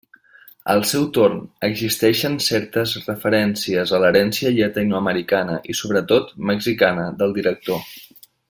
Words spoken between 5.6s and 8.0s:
i sobretot mexicana del director.